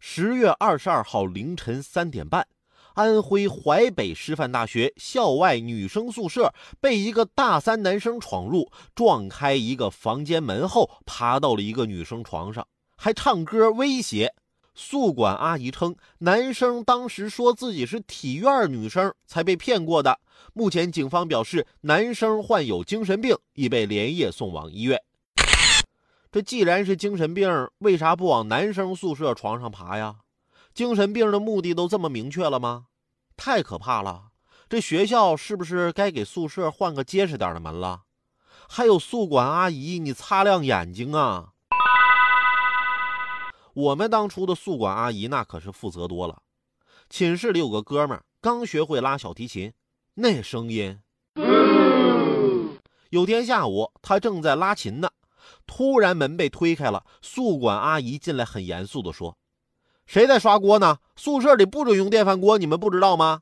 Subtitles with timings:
[0.00, 2.46] 十月二十二号凌晨三点半，
[2.94, 12.66] 安徽淮北师范大学校外女生宿舍被一个大三男生闯入，撞开一个房间门后，爬到了一个女生床上，
[12.96, 14.34] 还唱歌威胁。
[14.74, 20.20] 宿管阿姨称，男生当时说自己是体院女生，才被骗过的。
[20.52, 25.02] 目前，警方表示，男生患有精神病，已被连夜送往医院。
[26.38, 30.18] 这既然是精神病，为啥不往男生宿舍床上爬呀？
[30.72, 32.86] 精神病的目的都这么明确了吗？
[33.36, 34.26] 太可怕了！
[34.68, 38.02] 这学校是不是该给宿舍换个结实点的门了？
[38.68, 41.54] 还有宿管阿姨，你擦亮眼睛啊！
[43.74, 46.42] 我们当初的宿管阿姨那可是负责多了。
[47.10, 49.72] 寝室里有个哥们儿刚学会拉小提琴，
[50.14, 51.00] 那声音。
[53.10, 55.10] 有天下午，他正在拉琴呢。
[55.66, 59.36] 突然门被推开了，宿管阿姨进来，很严肃地说
[60.06, 60.98] ：“谁在刷锅呢？
[61.16, 63.40] 宿舍里不准用电饭锅，你们不知道吗？”